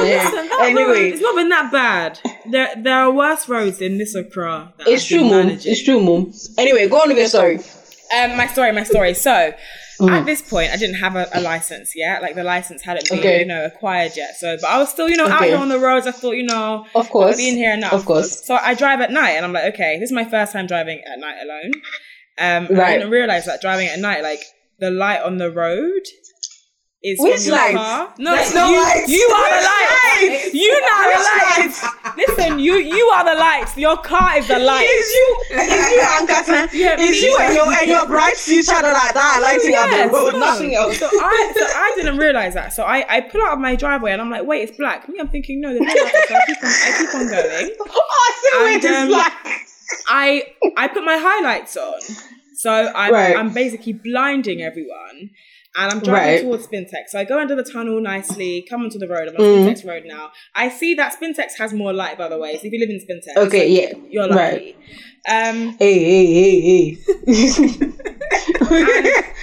[0.10, 0.24] Yeah.
[0.24, 2.20] Listen, that road, Anyway, it's not been that bad.
[2.50, 4.74] There there are worse roads in this Accra.
[4.80, 5.58] it's I've true, been mom.
[5.62, 6.34] It's true, mom.
[6.58, 7.60] Anyway, go on with your story.
[8.16, 9.14] Um, my story, my story.
[9.14, 9.54] So,
[10.10, 10.20] Mm.
[10.20, 12.22] at this point, I didn't have a, a license yet.
[12.22, 13.40] Like the license hadn't been, Okay.
[13.40, 14.36] you know, acquired yet.
[14.38, 15.50] So, but I was still, you know, out Okay.
[15.50, 16.06] here on the roads.
[16.08, 17.38] I thought, you know, Of course.
[17.38, 17.94] being here enough.
[17.94, 18.46] Of course.
[18.46, 21.02] So I drive at night, and I'm like, okay, this is my first time driving
[21.12, 21.72] at night alone.
[22.40, 24.42] Um, and I didn't realize that driving at night, like
[24.80, 26.02] the light on the road.
[27.04, 27.76] Is Which lights?
[27.76, 28.14] car.
[28.18, 29.10] No, There's no you, lights.
[29.12, 29.92] you are the lights.
[30.32, 30.54] lights?
[30.54, 31.24] You are the
[31.60, 31.86] lights.
[32.16, 33.76] Listen, you you are the lights.
[33.76, 34.86] Your car is the light.
[34.88, 36.70] Is you, it's you, Ankata.
[36.72, 37.20] Yeah, me.
[37.22, 40.12] you and your and your bright future that I, that I like to have Yes,
[40.12, 40.40] the road, no.
[40.40, 40.98] nothing else.
[40.98, 42.72] So I, so I didn't realize that.
[42.72, 45.10] So I, I pull out of my driveway and I'm like, wait, it's black.
[45.10, 45.94] Me, I'm thinking, no, there's no.
[45.94, 47.76] So I keep on, I keep on going.
[47.82, 49.68] oh, I see wait, And, it's um, black.
[50.08, 50.44] I
[50.78, 52.00] I put my highlights on,
[52.56, 53.36] so I'm Right.
[53.36, 55.32] I'm basically blinding everyone.
[55.76, 56.42] And I'm driving Right.
[56.42, 57.10] towards Spintex.
[57.10, 59.28] So I go under the tunnel nicely, come onto the road.
[59.28, 59.66] I'm on Mm.
[59.74, 60.32] Spintex Road now.
[60.54, 62.54] I see that Spintex has more light, by the way.
[62.58, 64.54] So if you live in Spintex, Okay, yeah, you're right.
[64.54, 64.76] lucky.
[65.28, 66.98] Um, Hey, hey, hey, hey.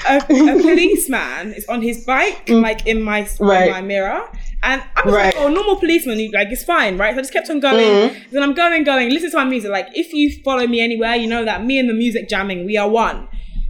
[0.08, 3.48] a, a policeman is on his bike, like in my Mm.
[3.48, 3.66] Right.
[3.66, 4.22] in my mirror.
[4.62, 5.34] And I was Right.
[5.34, 7.14] like, oh, normal policeman, like, it's fine, right?
[7.14, 7.78] So I just kept on going.
[8.10, 8.14] Mm.
[8.30, 9.70] Then I'm going, going, listen to my music.
[9.70, 12.76] Like, if you follow me anywhere, you know that me and the music jamming, we
[12.76, 13.26] are one.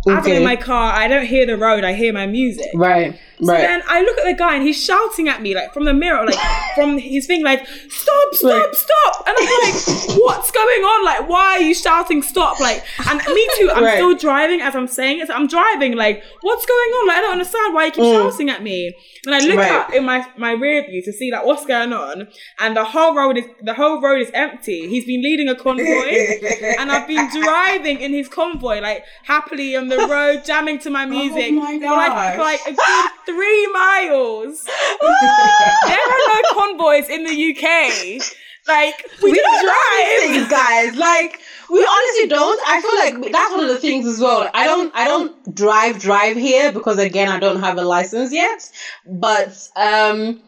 [0.09, 2.71] As I'm in my car, I don't hear the road, I hear my music.
[2.75, 3.61] right, So right.
[3.61, 6.25] then I look at the guy and he's shouting at me, like, from the mirror,
[6.25, 6.39] like,
[6.75, 8.75] from his thing, like, stop, stop, Right.
[8.75, 9.25] stop.
[9.27, 11.05] And I'm like, what's going on?
[11.05, 12.59] Like, why are you shouting stop?
[12.61, 13.95] Like, and me too, I'm Right.
[13.95, 15.27] still driving as I'm saying it.
[15.29, 17.07] So I'm driving, like, what's going on?
[17.09, 18.95] Like, I don't understand why you keep shouting at me.
[19.27, 19.59] And I look Mm.
[19.59, 19.71] Right.
[19.73, 22.29] up in my, my rear view to see, like, what's going on.
[22.59, 24.89] And the whole road is, the whole road is empty.
[24.89, 26.17] He's been leading a convoy.
[26.79, 31.05] and I've been driving in his convoy, like, happily on the road, jamming to my
[31.05, 31.53] music.
[31.53, 34.65] my for like, for like a good three miles.
[35.87, 38.23] there are no convoys in the UK.
[38.69, 40.21] Like, we, we don't drive.
[40.21, 40.97] these things, guys.
[40.97, 42.61] Like we honestly don't.
[42.67, 44.49] I feel like that's one of the things as well.
[44.55, 44.95] I don't.
[44.95, 48.71] I don't drive drive here because again, I don't have a license yet.
[49.07, 50.41] But um,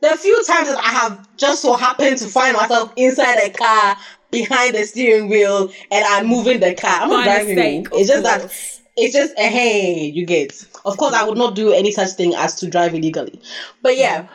[0.00, 3.96] the few times that I have just so happened to find myself inside a car
[4.30, 7.02] behind the steering wheel and I'm moving the car.
[7.02, 7.54] I'm not driving.
[7.54, 8.77] mistake, It's of just that.
[8.98, 10.52] It's just a hey, you get.
[10.84, 13.40] Of course, I would not do any such thing as to drive illegally.
[13.82, 14.28] But yeah,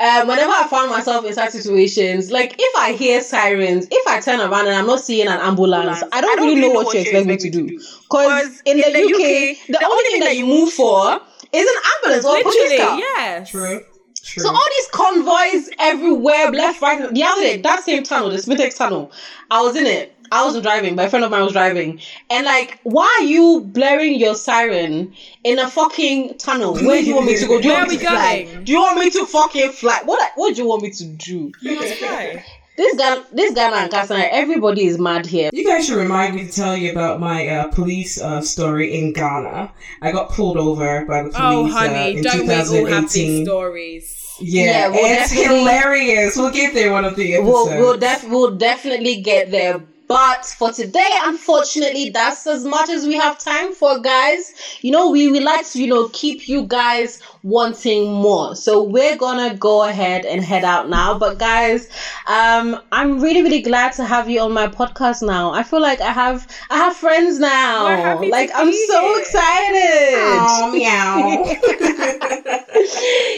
[0.00, 4.20] um, whenever I found myself in such situations, like if I hear sirens, if I
[4.20, 7.26] turn around and I'm not seeing an ambulance, I don't, really know what you expect
[7.26, 7.66] me to do.
[7.66, 11.20] Because in, the, UK, the, only thing that you move for
[11.52, 12.98] is an ambulance or a police car.
[12.98, 13.50] yes.
[13.50, 13.80] True.
[14.24, 14.42] True.
[14.42, 17.12] So all these convoys everywhere, left, right.
[17.12, 19.12] The other day, that same tunnel, the Spintex tunnel,
[19.50, 20.16] I was in it.
[20.32, 22.00] I wasn't driving, but a friend of mine was driving.
[22.30, 25.12] And like, why are you blaring your siren
[25.44, 26.74] in a fucking tunnel?
[26.74, 27.60] Where do you want me to go?
[27.60, 28.42] Do you Where want are me we to fly?
[28.44, 28.64] going?
[28.64, 30.00] Do you want me to fucking fly?
[30.04, 31.52] What what do you want me to do?
[31.62, 35.48] This guy this guy and Kasana, everybody is mad here.
[35.52, 39.12] You guys should remind me to tell you about my uh, police uh, story in
[39.12, 39.72] Ghana.
[40.02, 42.68] I got pulled over by the police Oh, uh, honey, in don't we all have
[42.68, 43.44] these 2018.
[43.46, 44.20] stories?
[44.40, 46.36] Yeah, Yeah, we'll it's hilarious.
[46.36, 47.68] We'll get there one of the episodes.
[47.70, 49.80] We'll we'll, def- we'll definitely get there.
[50.06, 54.52] But for today, unfortunately, that's as much as we have time for, guys.
[54.82, 58.54] You know, we, we like to, you know, keep you guys wanting more.
[58.54, 61.14] So we're gonna go ahead and head out now.
[61.18, 61.88] But guys,
[62.26, 65.52] um, I'm really, really glad to have you on my podcast now.
[65.52, 67.84] I feel like I have I have friends now.
[67.84, 69.18] We're happy to like I'm be so here.
[69.20, 70.14] excited.
[70.16, 71.44] Oh, meow.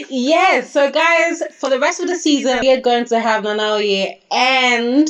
[0.09, 4.09] yes, so guys, for the rest of the season, we are going to have Nanaoye
[4.31, 5.07] and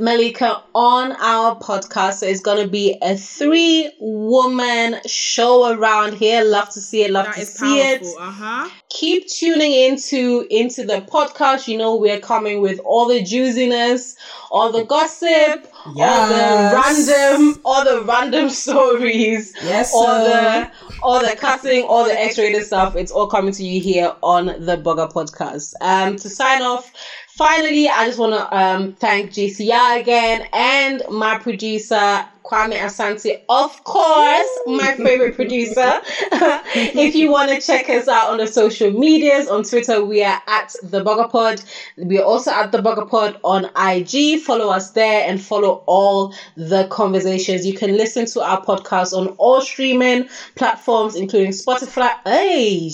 [0.00, 2.14] Malika on on our podcast.
[2.20, 6.44] So it's going to be a three woman show around here.
[6.44, 7.10] Love to see it.
[7.10, 8.08] Love That to is see powerful.
[8.08, 8.14] it.
[8.18, 8.70] Uh huh.
[8.88, 11.68] Keep tuning into into the podcast.
[11.68, 14.16] You know we're coming with all the juiciness,
[14.50, 20.70] all the gossip, all the random, all the random stories, Yes, all sir.
[20.70, 22.96] the all the cutting, all the X-rated stuff.
[22.96, 25.74] It's all coming to you here on the Borga Podcast.
[25.80, 26.90] Um, to sign off.
[27.36, 33.84] Finally, I just want to um, thank GCR again and my producer, Kwame Asante, of
[33.84, 36.00] course, my favorite producer.
[36.32, 40.40] if you want to check us out on the social medias, on Twitter, we are
[40.46, 41.60] at the Borga Pod.
[41.98, 44.40] We are also at the Borga Pod on IG.
[44.40, 47.66] Follow us there and follow all the conversations.
[47.66, 52.14] You can listen to our podcast on all streaming platforms, including Spotify.
[52.24, 52.92] Hey,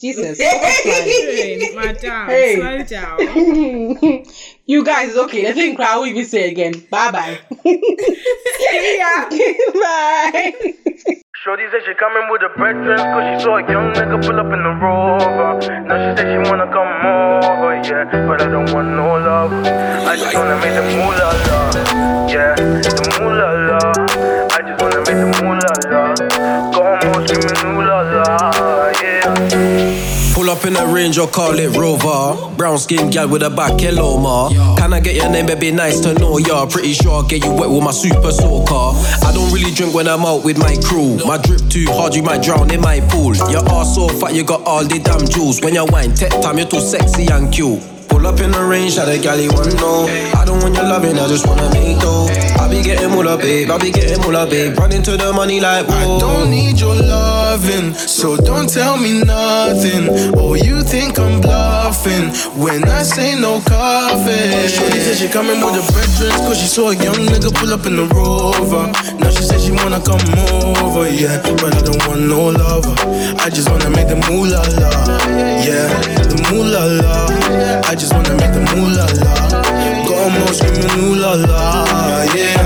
[0.00, 0.38] Jesus.
[0.82, 2.56] Doing, Madam, Hey.
[2.56, 3.18] slow down.
[4.66, 5.44] you guys, it's okay.
[5.46, 6.72] The thing cry, I won't even say again.
[6.90, 7.38] Bye bye.
[7.64, 9.28] yeah.
[9.74, 10.54] bye.
[11.42, 14.52] Shorty said she coming with her brethren Cause she saw a young nigga pull up
[14.52, 18.88] in the rover Now she said she wanna come over, yeah But I don't want
[18.92, 19.50] no love
[20.04, 23.80] I just wanna make the moolah la Yeah, the moolah la
[24.52, 26.12] I just wanna make the moolah la
[26.76, 28.89] Go home screaming ooh la la, yeah
[30.34, 32.54] Pull up in a range or call it Rover.
[32.56, 34.48] Brown skin gal with a back, hello ma.
[34.76, 35.46] Can I get your name?
[35.46, 36.66] It'd be nice to know ya.
[36.66, 38.96] Pretty sure I'll get you wet with my super soaker.
[39.26, 41.18] I don't really drink when I'm out with my crew.
[41.26, 43.36] My drip too hard, you might drown in my pool.
[43.50, 45.60] Your ass so fat, you got all the damn jewels.
[45.60, 47.80] When you wine, tech time, you're too sexy and cute.
[48.08, 50.06] Pull up in the range, had a galley one know.
[50.34, 52.49] I don't want your loving, I just wanna make dough.
[52.70, 53.68] I be getting moolah, babe.
[53.68, 54.78] I be getting moolah, babe.
[54.78, 56.16] Running to the money like whoa.
[56.16, 60.06] I don't need your loving, so don't tell me nothing.
[60.38, 64.70] Oh, you think I'm bluffing when I say no coffee.
[64.70, 67.86] Shorty said she coming with her brethren, cause she saw a young nigga pull up
[67.86, 68.86] in the rover.
[69.18, 70.22] Now she said she wanna come
[70.54, 71.42] over, yeah.
[71.42, 72.94] But I don't want no lover.
[73.42, 74.94] I just wanna make the moolah la,
[75.66, 75.90] yeah.
[76.22, 77.82] The moolah la.
[77.90, 79.49] I just wanna make the moolah la.
[80.28, 82.60] More screaming ooh la la, yeah.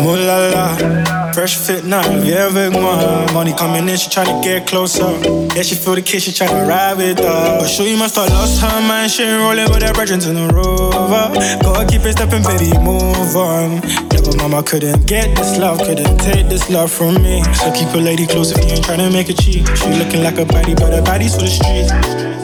[0.00, 3.26] Moulala, fresh fit now, yeah, avec moi.
[3.32, 5.10] Money coming in, she tryna get closer.
[5.54, 7.62] Yeah, she feel the kiss, she tryna ride with us.
[7.62, 9.12] But sure, you must have lost her mind.
[9.12, 11.30] She ain't rolling with her brethren in the rover.
[11.62, 13.80] Gotta keep it stepping, baby, move on.
[14.10, 17.44] Never mama couldn't get this love, couldn't take this love from me.
[17.54, 19.68] So keep a lady close if you ain't tryna make a cheat.
[19.78, 21.92] She looking like a body, but her body's for the streets.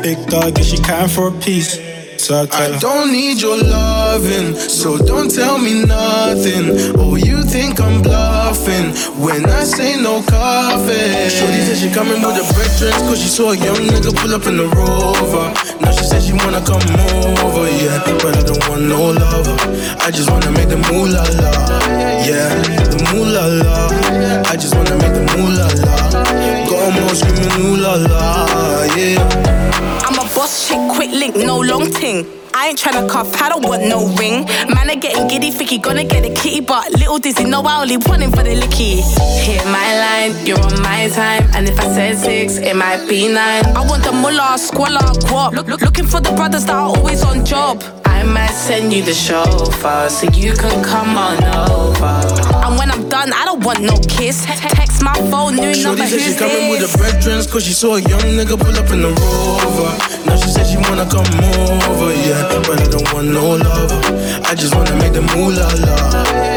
[0.02, 1.97] Big dog, yeah, she crying for a piece.
[2.18, 2.74] I tell her.
[2.74, 6.98] I don't need your loving, so don't tell me nothing.
[6.98, 8.90] Oh, you think I'm bluffing
[9.22, 11.31] when I say no coffee.
[11.31, 14.46] Shorty said she coming with her brethren, cause she saw a young nigga pull up
[14.46, 15.46] in the rover.
[15.81, 16.83] Now she said she wanna come
[17.38, 18.02] over, yeah.
[18.20, 19.57] But I don't want no lover.
[20.02, 21.54] I just wanna make the moolah la,
[22.26, 22.50] yeah.
[22.90, 23.88] The moolah la.
[24.50, 25.94] I just wanna make the moolah la.
[26.66, 29.97] Go more screaming ooh la la, yeah.
[30.38, 32.24] Boss chick, quick link, no long ting.
[32.55, 34.44] I ain't tryna cuff, I don't want no ring.
[34.72, 37.81] Man, are getting giddy, think he gonna get a kitty, but little dizzy, no, I
[37.81, 39.03] only want him for the licky.
[39.42, 43.27] Hit my line, you're on my time, and if I said six, it might be
[43.27, 43.64] nine.
[43.74, 45.55] I want the mullah, squalor, guap.
[45.55, 47.83] Look, look, looking for the brothers that are always on job.
[48.18, 51.38] I might send you the chauffeur so you can come on
[51.70, 52.18] over.
[52.66, 54.44] And when I'm done, I don't want no kiss.
[54.44, 57.94] Text my phone, new number, Shorty said she coming with her brethren cause she saw
[57.94, 59.90] a young nigga pull up in the rover.
[60.26, 61.31] Now she said she wanna come
[61.87, 62.42] over, yeah.
[62.66, 64.00] But I don't want no lover.
[64.44, 65.96] I just wanna make the moolah la,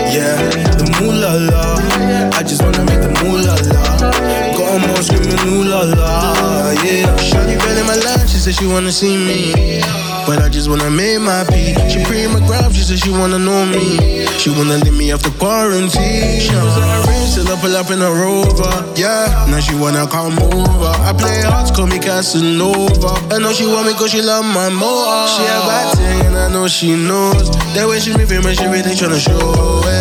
[0.09, 0.49] yeah.
[0.81, 1.90] The moolah la.
[2.33, 3.81] I just wanna make the moolah la.
[4.01, 4.11] La
[4.57, 7.15] go on more screaming ooh la la, yeah.
[7.17, 9.81] Shorty fell in my line, she said she wanna see me.
[10.25, 11.73] But I just wanna make my pee.
[11.89, 14.25] She pre my graph, she said she wanna know me.
[14.37, 16.39] She wanna leave me after quarantine.
[16.39, 18.73] She was on her range till I pull up in a rover.
[18.95, 20.93] Yeah, now she wanna come over.
[21.09, 23.33] I play hard, call me Casanova.
[23.33, 25.27] I know she want me cause she love my motor.
[25.33, 27.49] She a bad thing and I know she knows.
[27.73, 30.00] That way she moving, but she really tryna show it.